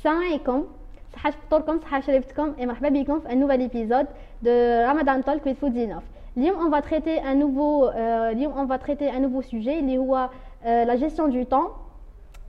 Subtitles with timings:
[0.00, 0.64] السلام عليكم
[1.12, 4.06] صحة فطوركم صحة شربتكم et مرحبا بكم في un nouvel épisode
[4.42, 6.02] de Ramadan Talk with Foodzinov
[6.36, 9.98] اليوم on va traiter un nouveau euh, اليوم on va traiter un nouveau sujet اللي
[9.98, 10.28] هو
[10.64, 11.70] euh, la gestion du temps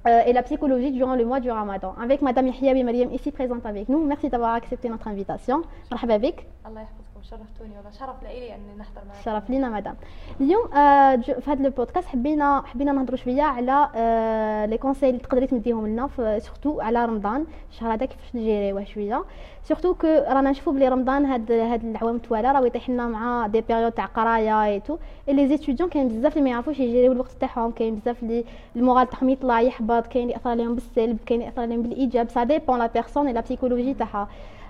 [0.08, 3.66] euh, et la psychologie durant le mois du Ramadan avec madame Yahya Mariam ici présente
[3.66, 5.62] avec nous merci d'avoir accepté notre invitation
[5.92, 6.88] مرحبا بك الله
[7.31, 9.95] شرفتوني والله شرف لإلي اني نحضر معك شرف لينا مدام.
[10.41, 15.47] اليوم آه في هذا البودكاست حبينا حبينا نهضروا شوية على آه لي كونساي اللي تقدري
[15.47, 16.09] تمديهم لنا
[16.39, 17.45] surtout على رمضان.
[17.71, 19.25] الشهر هذا كيفاش نجيريوه شوية.
[19.65, 23.61] surtout que رانا نشوفوا بلي رمضان هاد هاد العوام توالى راه يطيح لنا مع des
[23.61, 24.97] périodes تاع قراية et tous
[25.29, 28.45] les étudiants كاين بزاف اللي ما يعرفوش يجيريو الوقت تاعهم كاين بزاف اللي
[28.77, 32.29] ال moral تاعهم يطلع يحبط كاين اللي يأثر عليهم بالسلب كاين اللي يأثر عليهم بالإيجاب.
[32.29, 34.29] ça dépend la personne la psychologie تاعها.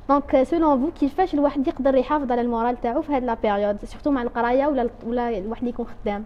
[0.09, 3.84] donc selon vous كيفاش الواحد يقدر يحافظ على ال moral تاعو في هاد la période
[3.84, 6.25] surtout مع القرايه ولا ولا الواحد يكون خدام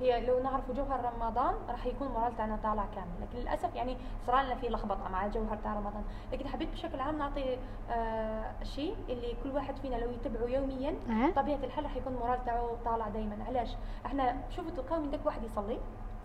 [0.00, 3.06] هي لو نعرفوا جوهر رمضان راح يكون ال moral تاعنا طالع كامل.
[3.22, 6.02] لكن للأسف يعني صار لنا في لخبطة مع الجوهر تاع رمضان.
[6.32, 7.56] لكن حبيت بشكل عام نعطي
[7.90, 11.30] آه شيء اللي كل واحد فينا لو يتبعه يوميا أه.
[11.30, 13.68] طبيعة الحال راح يكون ال moral تاعو طالع دائما علاش؟
[14.06, 15.78] إحنا شوفوا تلقاو من داك واحد يصلي.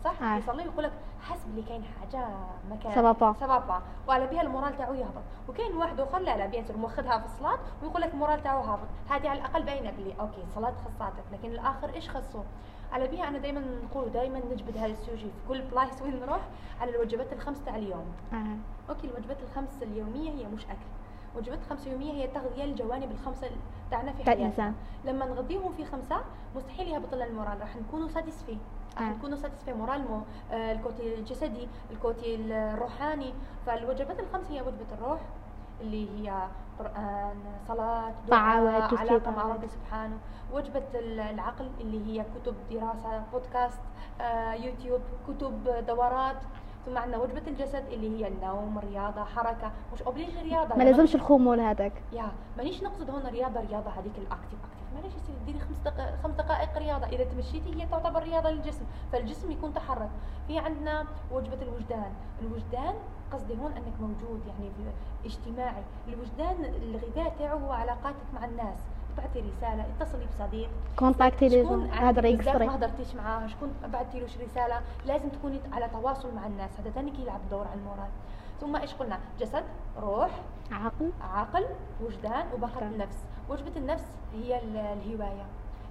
[0.04, 0.38] صح؟ آه.
[0.38, 2.28] يصلي ويقول لك حسب اللي كاين حاجة
[2.72, 3.36] مكان سبابا.
[3.40, 3.82] سبابا.
[4.08, 5.24] وعلى بها ال moral تاعو يهبط.
[5.50, 8.88] وكاين واحد آخر لا لا bien sûr في الصلاة ويقول لك ال moral تاعو هابط.
[9.10, 12.40] هذه على الأقل باينة بلي okay الصلاة خصاتك لكن الآخر إيش خصو
[12.92, 16.42] على بها أنا دائما نقول دائما نجبد هذا ال sujet في كل بلايص وين نروح
[16.82, 18.06] على الوجبات الخمس تاع اليوم.
[18.34, 18.58] أه.
[18.90, 20.90] okay الوجبات الخمس اليومية هي مش أكل.
[21.36, 23.50] وجبات خمس يومية هي تغذية الجوانب الخمسة
[23.92, 24.74] تاعنا في حياتنا.
[25.06, 26.22] لما نغذيهم في خمسة
[26.56, 28.58] مستحيل يهبط لنا ال moral راح نكونوا satisfaits
[29.02, 30.22] نكونوا satisfaits moralement
[30.52, 33.34] آه ال côté الجسدي ال côté الروحاني.
[33.66, 35.20] فالوجبات الخمس هي وجبة الروح
[35.82, 36.48] اللي هي
[36.80, 37.36] قرآن
[37.68, 39.44] صلاة طاعة دعاء علاقة مع.
[39.44, 40.18] ربي سبحانه.
[40.54, 43.80] وجبة العقل اللي هي كتب دراسة بودكاست
[44.22, 46.38] آه يوتيوب كتب دورات.
[46.86, 49.72] ثم عندنا وجبة الجسد اللي هي النوم رياضة حركة.
[49.94, 54.18] مش obligé رياضة ما يعني لازمش الخمول هذاك يا مانيش نقصد هنا رياضة رياضة هذيك
[54.18, 54.60] ال active
[56.24, 57.08] خمس دقائق رياضة.
[57.08, 58.86] إذا تمشيتي هي تعتبر رياضة للجسم.
[59.12, 60.10] فالجسم يكون تحرك.
[60.48, 62.12] في عندنا وجبة الوجدان.
[62.42, 62.94] الوجدان
[63.32, 65.84] قصدي هون أنك موجود يعني في اجتماعي.
[66.08, 68.78] الوجدان الغذاء تاعو هو علاقاتك مع الناس.
[69.18, 70.70] تبعتي رسالة اتصلي بصديق.
[71.00, 74.82] contacter عندك هذا ما هضرتيش معاه شكون بعتي لوش رسالة.
[75.06, 76.80] لازم تكوني على تواصل مع الناس.
[76.80, 78.10] هذا ثاني كيلعب دور على ال moral
[78.62, 79.64] ثم إيش قلنا؟ جسد
[80.02, 80.32] روح
[80.72, 81.12] عقل.
[81.22, 81.66] عقل
[82.02, 82.94] وجدان وجدان.
[82.94, 83.18] النفس.
[83.50, 85.00] وجبة النفس هي ال-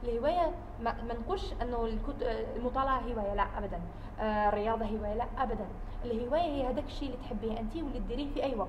[0.05, 2.23] الهواية الهواية ما, نقولش إنه الكت...
[2.57, 3.81] المطالعة هواية لا ابدا.
[4.21, 5.67] آه الرياضة هواية لا ابدا.
[6.05, 8.69] الهواية هي هذاك الشيء اللي تحبيه أنت واللي تديريه في أي وقت.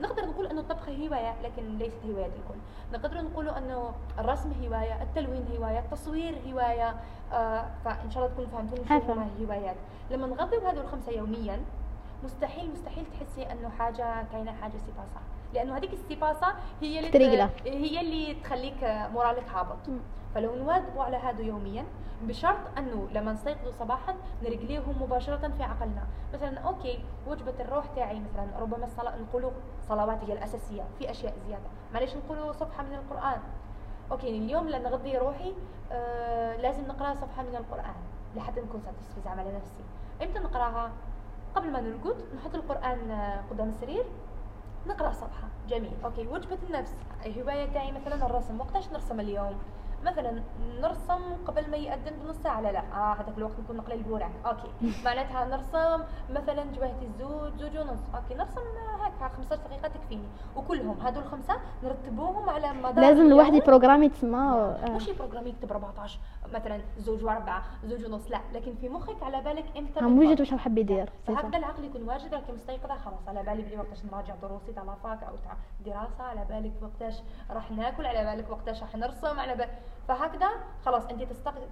[0.00, 2.58] نقدر نقول إنه الطبخ هواية لكن ليست هواية الكل.
[2.92, 6.94] نقدر نقول إنه الرسم هواية التلوين هواية التصوير هواية.
[7.32, 9.12] آه فإن شاء الله تكونوا فهمتوني عارفة.
[9.12, 9.76] هما الهوايات.
[10.10, 11.60] لما نغذي هذول الخمسة يوميا
[12.24, 15.20] مستحيل مستحيل تحسي إنه حاجة كاينة حاجة سيباسه
[15.54, 17.10] لأنه هذيك السيباسه هي اللي.
[17.64, 19.78] هي اللي تخليك مورالك هابط.
[20.34, 21.84] فلو نواظبوا على هذا يوميا
[22.22, 26.06] بشرط أنه لما نستيقظوا صباحا نرجليهم مباشرة في عقلنا.
[26.34, 29.50] مثلا okay وجبة الروح تاعي مثلا ربما الصلاة نقولوا
[29.88, 31.68] صلوات هي الأساسية في أشياء زيادة.
[31.94, 33.40] معليش نقولوا صفحة من القرآن.
[34.12, 35.54] okay اليوم لما نغذي روحي
[35.92, 37.94] آه لازم نقرا صفحة من القرآن
[38.36, 39.84] لحتى نكون satisfaite زعما على نفسي.
[40.22, 40.90] إمتى نقرأها؟
[41.54, 44.04] قبل ما نرقد نحط القرآن آه، قدام السرير
[44.86, 45.48] نقرأ صفحة.
[45.68, 45.92] جميل.
[46.04, 46.94] okay وجبة النفس.
[47.26, 48.60] الهوايه تاعي مثلا الرسم.
[48.60, 49.58] وقتاش نرسم اليوم؟
[50.04, 50.42] مثلا
[50.80, 52.60] نرسم قبل ما يأذن بنص ساعة.
[52.60, 54.70] لا لا آه هذاك الوقت نكون نقرا البورع أوكي.
[55.04, 58.00] معناتها نرسم مثلا جواهتي الزوج زوج ونص.
[58.14, 58.60] أوكي نرسم
[59.00, 60.28] هكا 15 دقيقة تكفيني.
[60.56, 63.54] وكلهم هادو الخمسة نرتبوهم على مدار لازم الواحد.
[63.54, 64.76] يبروغرامي تسمى.
[64.90, 66.18] مش programme يكتب 14
[66.52, 70.26] مثلا زوج واربعة زوج ونص لا لكن في مخك على بالك إمتى بالضبط.
[70.26, 71.58] وجد واش حاب يدير فهكذا.
[71.58, 75.22] العقل يكون واجد راكي مستيقظة خلاص على بالي بلي وقتاش نراجع دروسي تاع la fac
[75.22, 75.56] أو تاع
[75.86, 77.14] دراسة على بالك وقتاش
[77.50, 79.78] راح ناكل على بالك وقتاش راح نرسم على بالك
[80.08, 80.48] فهكذا
[80.84, 81.22] خلاص أنت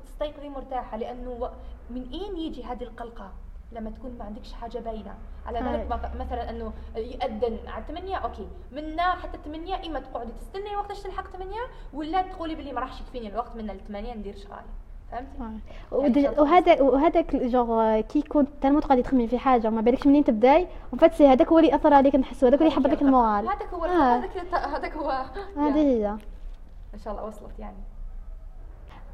[0.04, 1.50] تستيقظي مرتاحة لأنه
[1.90, 3.32] من أين يجي هذه القلقة
[3.72, 5.14] لما تكون ما عندكش حاجة باينة.
[5.46, 8.48] على بالك مثلا إنه يأذن على 8 أوكي.
[8.72, 11.54] منا حتى 8 إما تقعدي تستني وقتاش تلحق 8
[11.94, 14.62] ولا تقولي بلي ما راحش يكفيني الوقت من ال 8 ندير شغالي
[15.12, 20.24] فهمتي؟ يعني وهذا وهذاك jour كي يكون تالمو تقعدي تخممي في حاجة ما بالكش منين
[20.24, 23.74] تبداي؟ وفات هذاك هو اللي ياثر عليك نحسو هذاك اللي يحبط لك ال moral هذاك
[23.74, 23.84] هو.
[23.84, 25.24] هذاك هذاك هو
[25.56, 26.06] هذه هي.
[26.94, 27.76] ان شاء الله وصلت يعني.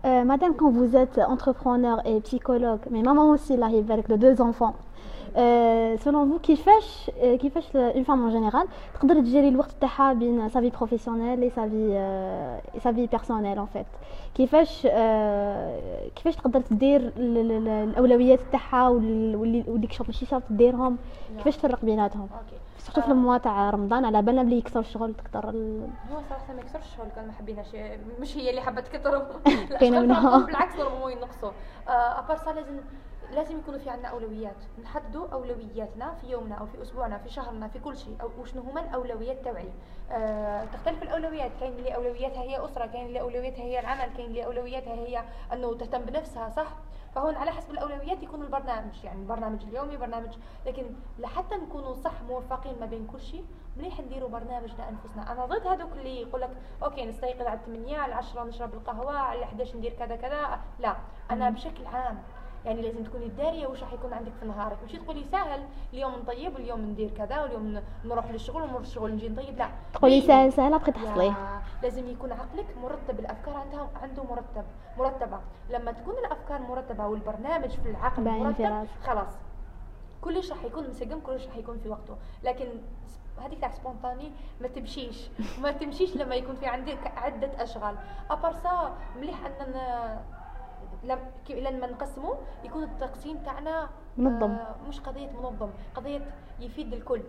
[0.05, 4.17] Euh, madame, quand vous êtes entrepreneur et psychologue, mais maman aussi, là, il avec de
[4.17, 4.75] deux enfants,
[5.97, 10.57] selon vous كيفاش آه، كيفاش une femme en général تقدر تجيري الوقت تاعها بين sa
[10.57, 13.87] vie professionnelle et sa vie sa vie personnelle en fait
[14.35, 20.97] كيفاش آه، كيفاش تقدر تدير الاولويات تاعها واللي كشوط ماشي شرط ديرهم
[21.39, 22.29] كيفاش تفرق بيناتهم
[22.85, 25.89] surtout في ال mois تاع رمضان على بالنا بلي يكثر الشغل تكثر ال...
[26.13, 27.67] هو صراحة ما يكثرش الشغل كان ما حبيناش
[28.21, 29.27] مش هي اللي حابه تكثر
[29.81, 30.01] كاينة
[30.47, 31.51] بالعكس ضربوا ينقصوا.
[31.88, 32.81] à part لازم
[33.33, 34.57] لازم يكونوا في عندنا أولويات.
[34.83, 38.81] نحددوا أولوياتنا في يومنا أو في أسبوعنا في شهرنا في كل شيء أو وشنو هما
[38.81, 39.73] الأولويات تاعي
[40.11, 41.51] أه تختلف الأولويات.
[41.61, 45.75] كاين اللي أولوياتها هي أسرة كاين اللي أولوياتها هي العمل كاين اللي أولوياتها هي أنه
[45.75, 46.69] تهتم بنفسها صح؟
[47.14, 50.84] فهون على حسب الأولويات يكون البرنامج يعني البرنامج اليومي برنامج لكن
[51.19, 53.44] لحتى نكونوا صح موفقين ما بين كل شيء
[53.76, 55.32] مليح نديروا برنامج لأنفسنا.
[55.32, 56.50] أنا ضد هذوك اللي يقول لك
[56.82, 60.61] أوكي نستيقظ على 8 على 10 نشرب القهوة على 11 ندير كذا كذا.
[60.78, 60.96] لا
[61.31, 62.22] أنا بشكل عام
[62.64, 64.76] يعني لازم تكوني دارية واش راح يكون عندك في نهارك.
[64.82, 69.58] ماشي تقولي سهل اليوم نطيب واليوم ندير كذا واليوم نروح للشغل ونروح للشغل نجي نطيب
[69.58, 69.69] لا.
[69.94, 71.54] تقولي سهل سهل ابغي تحصليه
[71.85, 74.65] لازم يكون عقلك مرتب الأفكار عندها عنده مرتب
[74.99, 75.41] مرتبة.
[75.71, 79.35] لما تكون الأفكار مرتبة والبرنامج في العقل مرتب خلاص.
[80.21, 82.17] كلش راح يكون مسقم كلش راح يكون في وقته.
[82.45, 82.67] لكن
[83.45, 85.31] هذيك تاع سبونتاني ما تمشيش.
[85.63, 87.97] ما تمشيش لما يكون في عندك عدة أشغال.
[88.31, 90.21] ابارسا مليح أننا
[91.51, 92.35] لما نقسمه
[92.65, 94.51] يكون التقسيم تاعنا منظم.
[94.51, 96.21] آه مش قضية منظم قضية
[96.61, 97.23] يفيد الكل.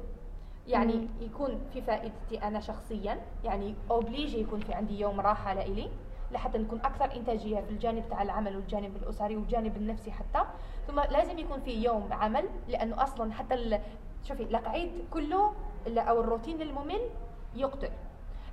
[0.67, 1.07] يعني.
[1.21, 5.89] يكون في فائدتي أنا شخصيا يعني اوبليجي يكون في عندي يوم راحة لإلي
[6.31, 10.45] لحتى نكون أكثر إنتاجية في الجانب تاع العمل والجانب الأسري والجانب النفسي حتى.
[10.87, 13.79] ثم لازم يكون في يوم عمل لأنه أصلا حتى
[14.23, 15.53] شوفي القعيد كله
[15.87, 17.01] أو الروتين الممل
[17.55, 17.89] يقتل.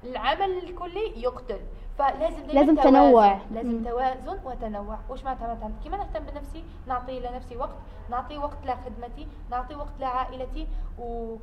[0.04, 1.60] العمل الكلي يقتل.
[1.98, 3.38] فلازم لازم تنوع.
[3.50, 3.84] لازم.
[3.84, 4.98] توازن وتنوع.
[5.10, 7.76] وش معناتها؟ مثلا كيما نهتم بنفسي نعطي لنفسي وقت
[8.10, 10.66] نعطي وقت لخدمتي نعطي وقت لعائلتي
[10.98, 11.36] و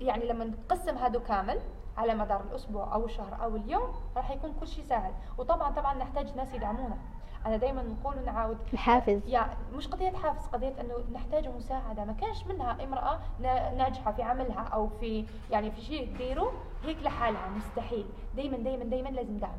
[0.00, 1.60] يعني لما نقسم هذا كامل
[1.96, 5.12] على مدار الأسبوع أو الشهر أو اليوم راح يكون كل شيء سهل.
[5.38, 6.96] وطبعا طبعا نحتاج ناس يدعمونا.
[7.46, 8.58] أنا دائما نقول ونعاود.
[8.72, 9.26] الحافز.
[9.26, 12.04] يعني مش قضية حافز قضية إنه نحتاج مساعدة.
[12.04, 13.18] ما كانش منها امرأة
[13.76, 16.52] ناجحة في عملها أو في يعني في شيء تديره
[16.84, 18.06] هيك لحالها مستحيل.
[18.36, 19.58] دائما دائما دائما لازم دعم.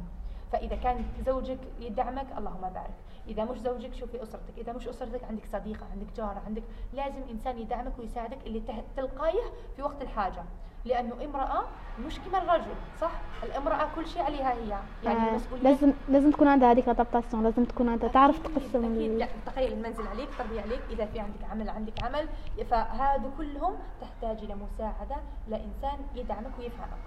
[0.51, 2.93] فإذا كان زوجك يدعمك اللهم بارك.
[3.27, 4.57] إذا مش زوجك شوفي أسرتك.
[4.57, 6.63] إذا مش أسرتك عندك صديقة عندك جارة عندك
[6.93, 8.61] لازم إنسان يدعمك ويساعدك اللي
[8.97, 9.43] تلقايه
[9.75, 10.43] في وقت الحاجة.
[10.85, 11.63] لأنه امرأة
[12.05, 13.11] مش كما الرجل صح؟
[13.43, 14.79] الامرأة كل شيء عليها هي.
[15.03, 19.11] يعني آه لازم لازم تكون عندها هذيك الادابتاسيون لازم تكون عندها تعرف تقسم أكيد.
[19.11, 20.81] لا تخيل المنزل عليك تربي عليك.
[20.89, 22.27] إذا في عندك عمل عندك عمل.
[22.69, 25.15] فهذا كلهم تحتاج إلى مساعدة
[25.47, 26.97] لإنسان يدعمك ويفهمك.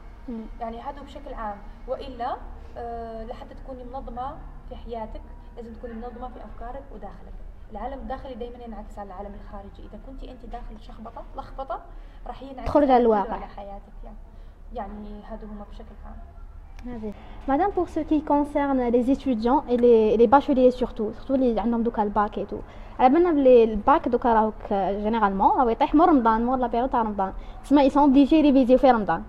[0.60, 1.58] يعني هذا بشكل عام.
[1.88, 2.36] وإلا
[2.76, 4.38] أه لحتى تكوني منظمة
[4.68, 5.22] في حياتك
[5.58, 7.38] لازم تكوني منظمة في أفكارك وداخلك.
[7.72, 9.88] العالم الداخلي دائما ينعكس على العالم الخارجي.
[9.88, 11.80] إذا كنت انت داخل شخبطة لخبطة
[12.26, 13.34] راح ينعكس تخرج على الواقع.
[13.34, 13.92] على حياتك.
[14.04, 14.16] يعني
[14.74, 16.16] يعني هذا هما بشكل عام.
[17.48, 21.82] Madame, pour ce qui concerne les étudiants et les, les bacheliers surtout, surtout اللي عندهم
[21.82, 22.58] دوكا ال bac et tout
[22.98, 27.02] على بالنا بلي الباك دوكا راهو généralement راهو يطيح مور رمضان مور la période تاع
[27.02, 27.32] رمضان
[27.64, 29.22] تسمى ils sont obligés ريفيزيو في رمضان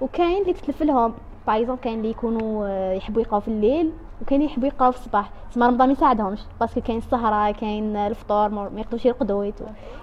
[0.00, 1.14] وكاين اللي تتلف لهم
[1.46, 3.92] par exemple كاين اللي يكونوا يحبوا يقراو في الليل
[4.22, 5.30] وكاين يحبوا يقراو في الصباح.
[5.50, 9.50] تسمى رمضان ما يساعدهمش parce que كاين السهرة كاين الفطور ما يقدروش يرقدوا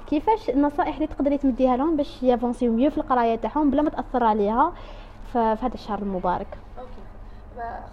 [0.07, 4.23] كيفاش النصائح اللي تقدري تمديها لهم باش يافونسيو mieux في القراية تاعهم بلا ما تأثر
[4.23, 4.73] عليها
[5.33, 6.57] في هذا الشهر المبارك؟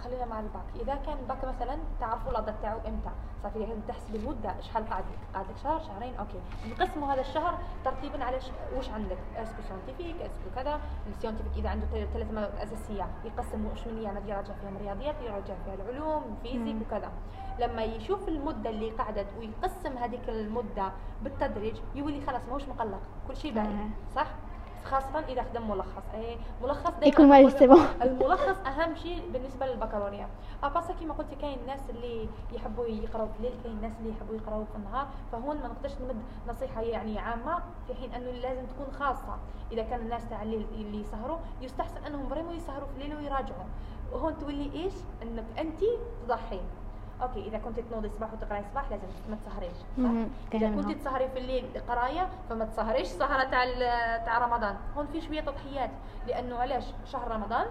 [0.03, 0.63] خلينا مع الباك.
[0.75, 3.09] إذا كان الباك مثلا تعرفوا العدد تاعو إمتى؟
[3.43, 5.03] صافي لازم تحسب المدة شحال قاعد
[5.33, 6.39] قاعد شهر شهرين؟ أوكي.
[6.69, 8.37] نقسموا هذا الشهر ترتيبا على
[8.77, 10.79] وش عندك؟ est-ce que scientifique est-ce que كذا.
[11.07, 15.55] ال scientifique إذا عنده ثلاث مواد أساسية يقسم وش من أيام يراجع فيهم الرياضيات يراجع
[15.65, 17.11] فيها العلوم الفيزيك وكذا.
[17.59, 20.91] لما يشوف المدة اللي قعدت ويقسم هذيك المدة
[21.23, 24.27] بالتدريج يولي خلاص ماهوش مقلق كل شيء باين صح؟
[24.91, 26.03] خاصة إذا خدم ملخص.
[26.13, 27.25] أي ملخص يكون
[28.01, 30.29] الملخص أهم شيء بالنسبة للبكالوريا.
[30.63, 34.65] أباسا كيما قلت كاين الناس اللي يحبوا يقراوا في الليل كاين الناس اللي يحبوا يقراوا
[34.65, 35.07] في النهار.
[35.31, 39.37] فهون ما نقدرش نمد نصيحة يعني عامة في حين أنه لازم تكون خاصة.
[39.71, 43.65] إذا كان الناس تاع الليل اللي يسهروا يستحسن أنهم primo يسهروا في الليل ويراجعوا.
[44.13, 45.79] هون تولي إيش؟ أنك أنت
[46.25, 46.61] تضحي.
[47.21, 49.77] أوكي إذا كنت تنوضي الصباح وتقراي الصباح لازم ما تسهريش
[50.53, 53.65] إذا كنت تسهري في الليل قراية فما تسهريش سهرة تاع
[54.25, 54.77] تاع رمضان.
[54.97, 55.89] هون في شوية تضحيات
[56.27, 57.65] لأنه علاش؟ شهر رمضان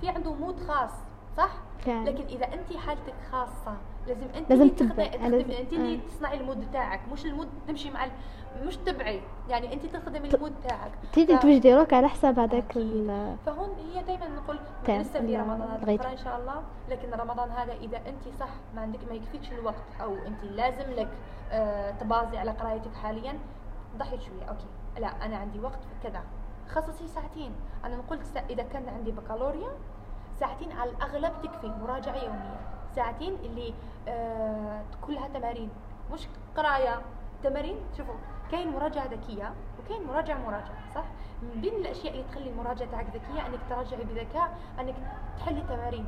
[0.00, 0.90] في عنده mode خاص
[1.36, 1.50] صح؟
[1.84, 2.04] كان.
[2.04, 6.08] لكن إذا انت حالتك خاصة لازم أنت لازم تخدمي أنت اللي آه.
[6.08, 8.06] تصنعي ال mode تاعك مش ال mode تمشي مع
[8.62, 9.20] مش تبعي.
[9.48, 11.42] يعني أنت تخدمي ال mode تاعك تيجي ف...
[11.42, 12.72] توجدي روك على حساب هذاك
[13.46, 14.58] فهون هي دائما نقول
[14.88, 16.62] لسه في رمضان بكره إن شاء الله.
[16.88, 21.08] لكن رمضان هذا إذا أنت صح ما عندك ما يكفيكش الوقت أو أنت لازم لك
[21.52, 23.38] آه تبازي على قرايتك حاليا
[23.96, 24.44] ضحيت شوية.
[24.48, 24.66] أوكي.
[24.98, 26.22] لا أنا عندي وقت كذا.
[26.68, 27.52] خصصي ساعتين.
[27.84, 28.02] أنا
[28.34, 28.40] سا...
[28.50, 29.70] إذا كان عندي بكالوريا
[30.40, 32.75] ساعتين على الأغلب تكفي مراجعة يومية.
[32.96, 33.74] ساعتين اللي
[34.08, 35.70] آه كلها تمارين.
[36.12, 36.20] مش
[36.56, 37.00] قراية
[37.42, 38.14] تمارين؟ شوفوا
[38.50, 41.04] كاين مراجعة ذكية وكاين مراجعة مراجعة صح؟
[41.42, 44.94] من بين الأشياء اللي تخلي المراجعة تاعك ذكية أنك تراجعي بذكاء أنك
[45.38, 46.06] تحلي تمارين.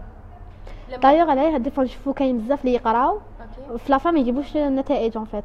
[1.02, 3.21] دايوغ عليه هاد fois نشوفو كاين بزاف اللي يقراو
[3.76, 5.45] في la fac ما يجيبوش النتائج en fait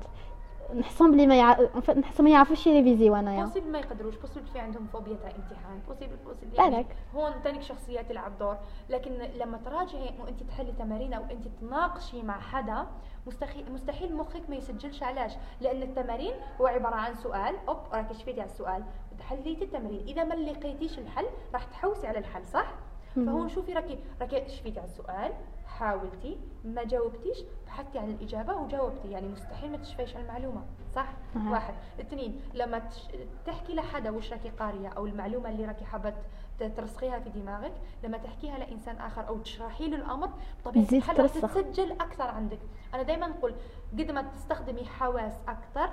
[0.74, 1.56] نحسهم بلي ما يع...
[1.56, 3.44] en fait نحسهم ما يعرفوش يريفيزيو أنايا.
[3.44, 6.96] possible ما يقدروش possible في عندهم phobie تاع امتحان possible possible بالك.
[7.16, 8.58] هون تانيك شخصية تلعب دور.
[8.90, 12.88] لكن لما تراجعي وانت تحلي تمارين أو أنت تناقشي مع حدا
[13.28, 18.42] مستحيل مستحيل مخك ما يسجلش علاش لأن التمارين هو عبارة عن سؤال أوب راكي شفيتي
[18.42, 18.84] على السؤال.
[19.30, 20.04] حليتي التمرين.
[20.08, 22.74] إذا ما لقيتيش الحل راح تحوسي على الحل صح.
[23.16, 25.32] فهون شوفي راكي راكي شفيتي على السؤال
[25.66, 30.62] حاولتي ما جاوبتيش بحثتي عن الإجابة وجاوبتي يعني مستحيل ما تشفيش على المعلومة
[30.96, 31.52] صح أها.
[31.52, 33.08] واحد اثنين لما تش...
[33.46, 36.14] تحكي لحدا وش راكي قارية أو المعلومة اللي راكي حابة
[36.60, 40.30] ترسخيها في دماغك لما تحكيها لإنسان آخر أو تشرحي له الأمر
[40.66, 41.30] طبيعه تزيد الحال.
[41.30, 42.60] تتسجل أكثر عندك
[42.94, 43.56] أنا دائما نقول
[43.94, 45.90] قد ما تستخدمي حواس أكثر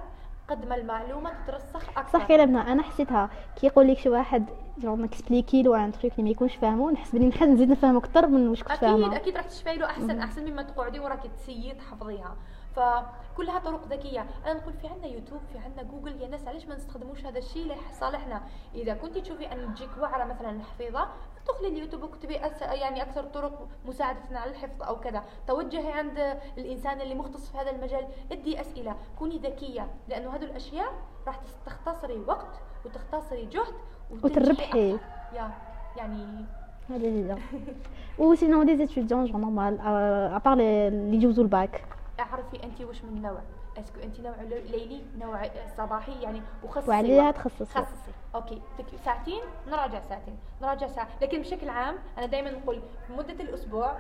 [0.51, 2.19] قد ما المعلومة تترسخ أكثر.
[2.19, 3.31] صح كلامنا أنا حسيتها.
[3.61, 4.45] كي يقول لك شي واحد
[4.79, 8.27] جون نكسبليكي له عن تخيك اللي ما يكونش فاهمو نحس بلي نحن نزيد نفهمو أكثر
[8.27, 9.17] من واش كنت أكيد فاهمة.
[9.17, 10.19] أكيد راح تشفي له احسن.
[10.21, 12.37] أحسن مما تقعدي وراكي تسيي تحفظيها
[12.77, 14.27] فكلها طرق ذكية.
[14.47, 17.77] أنا نقول في عندنا يوتيوب في عندنا جوجل يا ناس علاش ما نستخدموش هذا الشيء
[17.91, 18.43] لصالحنا
[18.75, 21.09] إذا كنت تشوفي أن تجيك وعرة مثلا الحفيظه
[21.51, 22.63] تدخلي اليوتيوب وكتبي أس...
[22.63, 25.25] يعني أكثر طرق مساعده على الحفظ أو كذا.
[25.47, 28.97] توجهي عند الإنسان اللي مختص في هذا المجال ادي أسئلة.
[29.19, 30.93] كوني ذكية لأنه هذه الأشياء
[31.27, 33.75] راح تختصري وقت وتختصري جهد
[34.25, 34.99] وتربحي.
[35.33, 35.51] يا
[35.97, 36.45] يعني
[36.91, 37.39] هذه هي
[38.19, 39.81] و sinon des étudiants genre normal
[40.35, 41.85] à part اللي يجوزوا الباك
[42.21, 43.41] أعرفي انت وش من نوع.
[43.79, 47.31] est-ce que أنت نوع ليلي نوع صباحي يعني وخصصي وعليها.
[47.31, 47.65] تخصصي.
[47.65, 48.13] خصصي.
[48.35, 48.63] أوكي.
[49.05, 50.39] ساعتين نراجع ساعتين.
[50.63, 51.09] نراجع ساعة.
[51.23, 53.97] لكن بشكل عام أنا دائما نقول مدة الأسبوع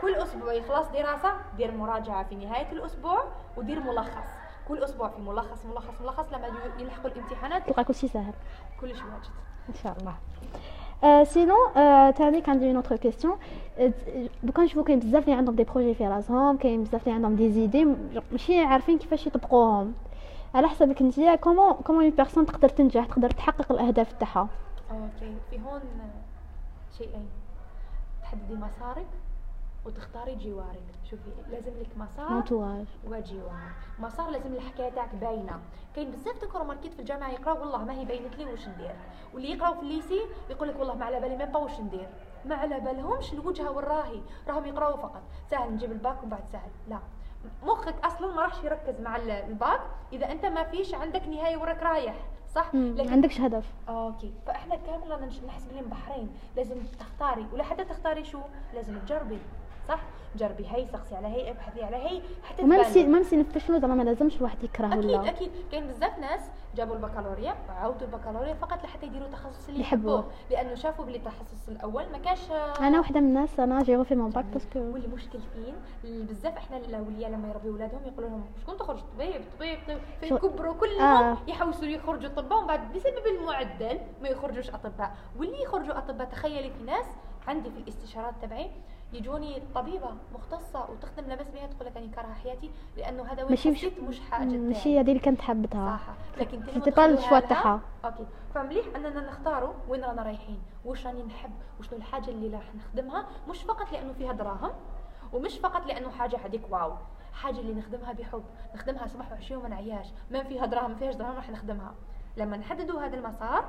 [0.00, 3.24] كل أسبوع يخلص دراسة دير مراجعة في نهاية الأسبوع
[3.56, 4.28] ودير ملخص.
[4.68, 7.66] كل أسبوع في ملخص ملخص ملخص لما يلحقوا الامتحانات.
[7.66, 8.34] تلقى كلشي ساهل
[8.80, 9.30] كلش واجد.
[9.68, 10.14] إن شاء الله.
[11.24, 13.36] sinon آه تاني كان عندي une autre question
[14.42, 17.50] donc نشوفو كاين بزاف اللي عندهم des projets في راسهم كاين بزاف اللي عندهم des
[17.50, 17.86] idées
[18.32, 19.92] ماشي عارفين كيفاش يطبقوهم
[20.54, 24.48] على حسبك انت comment comment une personne تقدر تنجح تقدر تحقق الاهداف تاعها
[24.90, 25.80] OK في هون
[26.98, 27.26] شيئين
[28.22, 29.06] تحددي مسارك
[29.86, 30.82] وتختاري جوارك.
[31.10, 33.70] شوفي لازم لك مسار entourage وجوار.
[33.98, 35.60] مسار لازم الحكاية تاعك باينة.
[35.96, 38.96] كاين بزاف تكون ماركيت في الجامعة يقراو والله ما هي باينت لي واش ندير.
[39.34, 42.08] واللي يقراو في ال lycée يقول لك والله ما على بالي ما واش ندير.
[42.44, 44.20] ما على بالهمش الوجهة والراهي.
[44.48, 45.22] راهم يقراو فقط.
[45.50, 46.70] سهل نجيب الباك ومن بعد سهل.
[46.88, 46.98] لا.
[47.62, 49.80] مخك أصلا ما راحش يركز مع ال- الباك.
[50.12, 52.14] إذا أنت ما فيش عندك نهاية وراك رايح.
[52.48, 53.72] صح؟ ما عندكش هدف.
[53.88, 54.32] OK.
[54.46, 56.30] فإحنا كامل رانا نش- نحسب لهم بحرين.
[56.56, 57.46] لازم تختاري.
[57.52, 58.40] ولا حتى تختاري شو؟
[58.74, 59.38] لازم تجربي.
[59.88, 60.00] صح؟
[60.36, 62.94] جربي هي سقسي على هي ابحثي على هي حتى و même تباني.
[62.94, 65.50] si même si نفشلوا زعما ما لازمش الواحد يكره أكيد ولا أكيد.
[65.72, 66.40] كاين بزاف ناس
[66.76, 70.24] جابوا البكالوريا وعاودوا البكالوريا فقط لحتى يديروا التخصص اللي يحبوه.
[70.50, 72.50] لأنه شافوا بلي التخصص الأول ما كانش
[72.80, 74.78] أنا واحدة من الناس أنا j'ai re fait mon bac parce que.
[74.78, 75.74] والمشكل فين؟
[76.04, 79.98] بزاف إحنا الأولياء لما يربيو ولادهم يقولوا لهم شكون تخرج طبيب؟ طبيب طبيب.
[80.20, 81.36] فيكبروا كلهم آه.
[81.48, 85.16] يحوسوا يخرجوا أطباء ومن بعد بسبب المعدل ما يخرجوش أطباء.
[85.38, 87.06] واللي يخرجوا أطباء تخيلي في ناس
[87.48, 88.70] عندي في الاستشارات تبعي
[89.12, 93.74] يجوني طبيبة مختصة وتخدم لمس بها تقول لك اني كارهه حياتي لأنه هذا وين ماشي
[93.74, 94.44] حسيت مش حاجة.
[94.44, 96.40] ماشي هذه اللي كنت حابتها صح.
[96.40, 98.26] لكن ال choix لها- تاعها OK.
[98.54, 103.62] فمليح أننا نختاروا وين رانا رايحين واش راني نحب وشنو الحاجة اللي راح نخدمها مش
[103.62, 104.70] فقط لأنه فيها دراهم
[105.32, 106.92] ومش فقط لأنه حاجة هذيك واو.
[107.32, 108.44] حاجة اللي نخدمها بحب
[108.74, 111.94] نخدمها صباح وعشية وما نعياش ما فيها دراهم ما فيهاش دراهم راح نخدمها.
[112.36, 113.64] لما نحددوا هذا المسار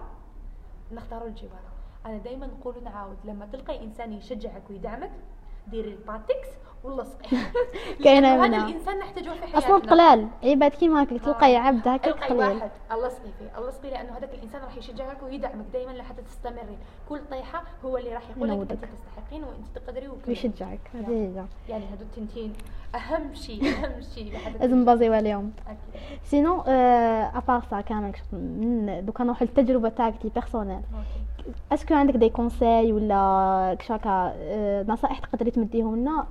[0.92, 1.62] نختاروا الجوار
[2.08, 5.12] أنا دائما نقول ونعاود لما تلقي إنسان يشجعك ويدعمك
[5.68, 6.48] ديري الباتكس
[6.84, 7.30] واللصقي
[8.04, 8.68] كاينة لأنه هذا.
[8.68, 9.58] الإنسان نحتاجوه في حياتنا.
[9.58, 11.60] أصلا قلال عباد كيما هكاك تلقاي آه.
[11.60, 12.56] عبد هكاك قليل.
[12.56, 12.72] واحد.
[12.92, 15.66] اللصقي فيه اللصقي لأنه هذاك الإنسان راح يشجعك ويدعمك.
[15.74, 16.78] دائما لحتى تستمري
[17.10, 18.72] كل طيحة هو اللي راح يقول لك.
[18.72, 20.28] انت تستحقين وأنت تقدري وكذا.
[20.28, 20.80] ويشجعك.
[20.94, 21.46] هذه هي.
[21.70, 22.54] يعني هذو التنتين.
[22.96, 25.54] أهم شيء أهم شيء لازم نبازيو عليهم
[26.24, 30.82] sinon à part ça كامل من donc نروحو للتجربة تاعك très personnelle
[31.72, 34.34] est-ce que عندك des conseils ولا كشاكا
[34.88, 36.28] نصائح تقدري تمديهم لنا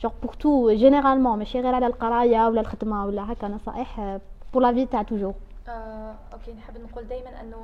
[0.00, 4.18] genre pour tout généralement ماشي غير على القراية ولا الخدمة ولا هكا نصائح
[4.52, 5.34] pour la vie تاع toujours
[5.68, 7.56] آه، OK نحب نقول دائما إنه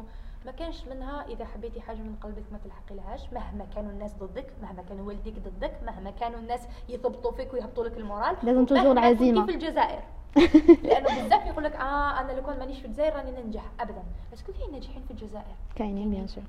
[0.46, 4.46] ما كانش منها إذا حبيتي حاجة من قلبك ما تلحقي لهاش مهما كانوا الناس ضدك
[4.62, 9.14] مهما كان والديك ضدك مهما كانوا الناس يثبطوا فيك ويهبطوا لك ال moral لازم toujours.
[9.14, 10.00] كنتي في الجزائر.
[10.84, 14.02] لأنه بزاف يقول لك آه أنا لو كان مانيش في الجزائر راني ننجح ابدا.
[14.32, 15.54] بس كل كاين ناجحين في الجزائر.
[15.76, 16.44] كاينين بيان سور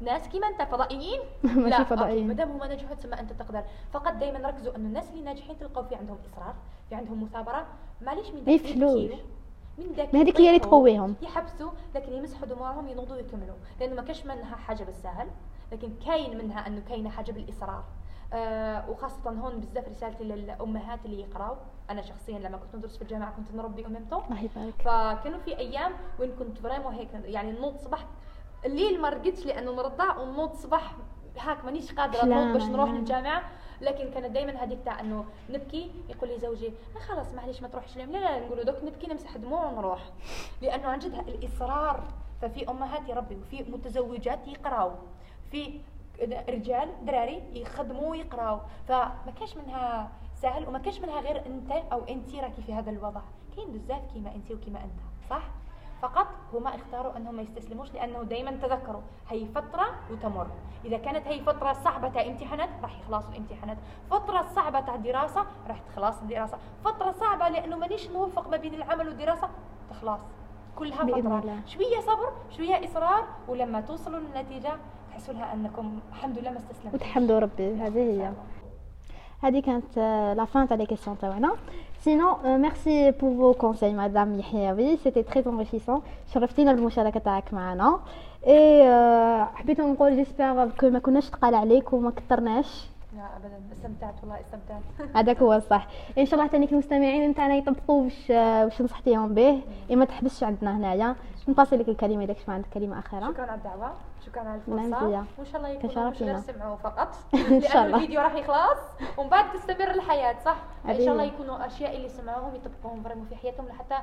[0.00, 2.28] ناس كيما انت فضائيين؟ ماشي لا فضائيين.
[2.28, 3.64] مادام هما نجحوا تسمى انت تقدر.
[3.92, 6.54] فقط دائما ركزوا انه الناس اللي ناجحين تلقاو في عندهم إصرار
[6.88, 7.66] في عندهم مثابره
[8.02, 8.60] معليش من داك
[9.78, 11.14] من داك ما هذيك هي اللي تقويهم.
[11.22, 13.56] يحبسوا لكن يمسحوا دموعهم ينوضوا ويكملوا.
[13.80, 15.28] لأنه ما كاش منها حاجة بالسهل
[15.72, 17.84] لكن كاين منها أنه كاينة حاجة بالاصرار
[18.32, 21.56] آه وخاصة هون بزاف رسالتي للأمهات اللي يقراو.
[21.90, 24.74] أنا شخصيا لما كنت ندرس في الجامعة كنت نربي الله يبارك.
[24.84, 28.06] فكانوا في أيام وين كنت vraiment هيك يعني نوض صباح
[28.64, 30.96] الليل ما رقدتش لأنه نرضع ونوض صباح
[31.38, 32.90] هاك مانيش قادرة نوض باش نروح.
[32.90, 33.42] للجامعه
[33.80, 37.96] لكن كانت دائما هذيك تاع إنه نبكي يقول لي زوجي لا خلاص معليش ما تروحش
[37.96, 38.12] اليوم.
[38.12, 40.00] لا لا نقولوا دوك نبكي نمسح دموع ونروح.
[40.62, 42.04] لأنه عن جد الإصرار
[42.42, 44.92] ففي أمهات يربوا في متزوجات يقراو.
[45.50, 45.80] في
[46.48, 48.60] رجال دراري يخدموا ويقراو.
[48.88, 53.20] فما كاش منها سهل وما كاش منها غير أنت أو انت راكي في هذا الوضع.
[53.56, 55.42] كاين بزاف كيما انت وكيما أنت صح؟
[56.02, 60.46] فقط هما اختاروا أنهم ما يستسلموش لأنه دائما تذكروا هي فترة وتمر.
[60.84, 63.76] إذا كانت هي فترة صعبة تاع امتحانات راح يخلصوا الامتحانات.
[64.10, 66.58] فترة صعبة تاع دراسة راح تخلص الدراسة.
[66.84, 69.48] فترة صعبة لأنه مانيش نوفق ما بين العمل والدراسة
[69.90, 70.20] تخلص.
[70.76, 71.38] كلها فترة.
[71.38, 71.60] الله.
[71.66, 74.72] شوية صبر شوية إصرار ولما توصلوا للنتيجة
[75.10, 77.74] تحسوا لها أنكم الحمد لله ما استسلمتوا وتحمدوا ربي.
[77.74, 78.32] هذه هي.
[79.42, 79.98] هذه كانت
[80.36, 81.52] la fin تاع les questions تاعنا.
[82.00, 86.02] sinon merci pour vos conseils madame يحيوي c'était très enrichissant
[86.34, 87.98] شرفتينا بالمشاركه تاعك معنا
[88.46, 88.84] اي
[89.54, 92.86] حبيت نقول j'espère que ما كناش تقال عليك وما كثرناش
[93.16, 93.60] لا ابدا.
[93.72, 94.82] استمتعت والله استمتعت.
[95.16, 95.86] هذاك هو الصح.
[96.18, 101.16] إن شاء الله تانيك المستمعين نتاعنا يطبقوا واش واش نصحتيهم به؟ ما تحبسش عندنا هنايا.
[101.48, 103.26] نباسي لك الكلمة إذا كش ما عندك كلمة أخيرة.
[103.32, 103.92] شكرا على الدعوة.
[104.26, 105.24] شكرا على زيا.
[105.38, 106.18] وإن شاء الله يكونوا مش.
[106.18, 107.14] سمعوا فقط.
[107.72, 107.96] شاء الله.
[107.96, 108.80] الفيديو راح يخلص
[109.18, 111.24] ومن بعد تستمر الحياة صح؟ هذه شاء الله.
[111.24, 113.98] يكونوا أشياء اللي سمعوهم يطبقوهم vraiment في حياتهم لحتى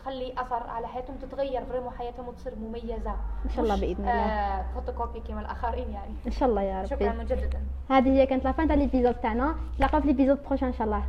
[0.00, 3.16] تخلي أثر على حياتهم تتغير vraiment حياتهم وتصير مميزة.
[3.44, 4.12] إن شاء الله مش، بإذن الله.
[4.12, 6.14] آه فوتوكوبي كما الآخرين يعني.
[6.26, 6.88] إن شاء الله يا ربي.
[6.88, 7.60] شكرا مجددا.
[7.90, 9.54] هذه هي كانت la fin تاع l'épisode تاعنا.
[9.74, 11.02] نتلاقاو في l'épisode prochain إن شاء الله.